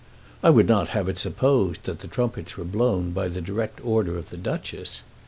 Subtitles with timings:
[0.41, 4.17] I would not have it supposed that the trumpets were blown by the direct order
[4.17, 5.03] of the Duchess.